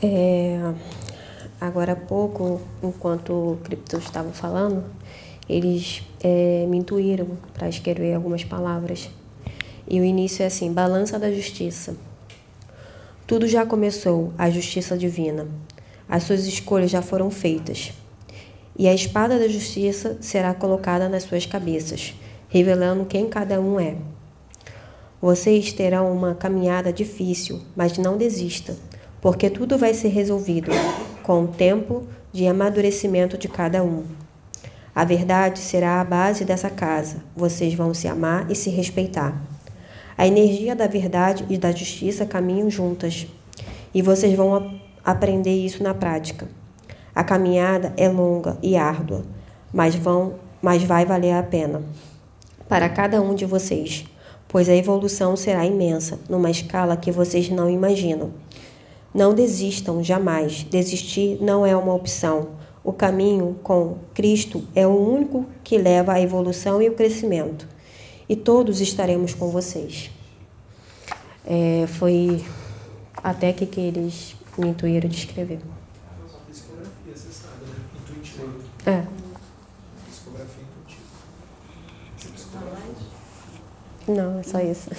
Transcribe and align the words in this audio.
É, 0.00 0.56
agora 1.60 1.94
há 1.94 1.96
pouco, 1.96 2.60
enquanto 2.80 3.32
o 3.32 3.58
Cripto 3.64 3.96
estava 3.96 4.30
falando, 4.30 4.84
eles 5.48 6.04
é, 6.22 6.64
me 6.68 6.76
intuíram 6.76 7.26
para 7.52 7.68
escrever 7.68 8.14
algumas 8.14 8.44
palavras. 8.44 9.10
E 9.88 10.00
o 10.00 10.04
início 10.04 10.44
é 10.44 10.46
assim: 10.46 10.72
balança 10.72 11.18
da 11.18 11.32
justiça. 11.32 11.96
Tudo 13.26 13.48
já 13.48 13.66
começou, 13.66 14.32
a 14.38 14.48
justiça 14.48 14.96
divina. 14.96 15.48
As 16.08 16.22
suas 16.22 16.46
escolhas 16.46 16.92
já 16.92 17.02
foram 17.02 17.28
feitas. 17.28 17.92
E 18.78 18.86
a 18.86 18.94
espada 18.94 19.36
da 19.36 19.48
justiça 19.48 20.16
será 20.20 20.54
colocada 20.54 21.08
nas 21.08 21.24
suas 21.24 21.44
cabeças, 21.44 22.14
revelando 22.48 23.04
quem 23.04 23.28
cada 23.28 23.60
um 23.60 23.80
é. 23.80 23.96
Vocês 25.20 25.72
terão 25.72 26.12
uma 26.12 26.36
caminhada 26.36 26.92
difícil, 26.92 27.60
mas 27.74 27.98
não 27.98 28.16
desista 28.16 28.76
porque 29.20 29.50
tudo 29.50 29.78
vai 29.78 29.94
ser 29.94 30.08
resolvido 30.08 30.70
com 31.22 31.44
o 31.44 31.48
tempo 31.48 32.06
de 32.32 32.46
amadurecimento 32.46 33.36
de 33.36 33.48
cada 33.48 33.82
um. 33.82 34.04
A 34.94 35.04
verdade 35.04 35.58
será 35.60 36.00
a 36.00 36.04
base 36.04 36.44
dessa 36.44 36.68
casa. 36.68 37.22
Vocês 37.36 37.74
vão 37.74 37.94
se 37.94 38.08
amar 38.08 38.50
e 38.50 38.54
se 38.54 38.70
respeitar. 38.70 39.40
A 40.16 40.26
energia 40.26 40.74
da 40.74 40.86
verdade 40.86 41.44
e 41.48 41.56
da 41.56 41.70
justiça 41.70 42.26
caminham 42.26 42.68
juntas, 42.68 43.26
e 43.94 44.02
vocês 44.02 44.34
vão 44.34 44.80
aprender 45.04 45.54
isso 45.54 45.82
na 45.82 45.94
prática. 45.94 46.48
A 47.14 47.22
caminhada 47.22 47.92
é 47.96 48.08
longa 48.08 48.58
e 48.62 48.76
árdua, 48.76 49.24
mas 49.72 49.94
vão, 49.94 50.34
mas 50.60 50.82
vai 50.82 51.06
valer 51.06 51.34
a 51.34 51.42
pena 51.42 51.82
para 52.68 52.88
cada 52.88 53.20
um 53.22 53.34
de 53.34 53.46
vocês, 53.46 54.04
pois 54.46 54.68
a 54.68 54.76
evolução 54.76 55.34
será 55.36 55.64
imensa, 55.64 56.18
numa 56.28 56.50
escala 56.50 56.96
que 56.96 57.10
vocês 57.10 57.48
não 57.48 57.70
imaginam. 57.70 58.30
Não 59.14 59.34
desistam 59.34 60.02
jamais. 60.02 60.64
Desistir 60.64 61.38
não 61.40 61.64
é 61.64 61.76
uma 61.76 61.94
opção. 61.94 62.50
O 62.84 62.92
caminho 62.92 63.58
com 63.62 63.98
Cristo 64.14 64.62
é 64.74 64.86
o 64.86 64.90
único 64.90 65.46
que 65.64 65.76
leva 65.76 66.12
à 66.12 66.20
evolução 66.20 66.80
e 66.80 66.88
o 66.88 66.94
crescimento. 66.94 67.66
E 68.28 68.36
todos 68.36 68.80
estaremos 68.80 69.34
com 69.34 69.48
vocês. 69.50 70.10
É, 71.46 71.86
foi 71.86 72.44
até 73.16 73.52
que, 73.52 73.66
que 73.66 73.80
eles 73.80 74.36
me 74.56 74.68
intuíram 74.68 75.08
de 75.08 75.16
escrever. 75.16 75.60
Psicografia, 76.50 77.14
você 77.14 77.28
sabe, 77.30 77.64
né? 77.64 77.74
Intuitiva. 78.02 78.52
É. 78.86 79.04
Psicografia 80.10 80.62
intuitiva. 80.62 81.02
Não, 84.08 84.38
é 84.38 84.42
só 84.42 84.60
isso. 84.60 84.90